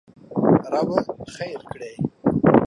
ربه 0.73 0.97
خېر 1.33 1.61
کړې! 1.71 1.91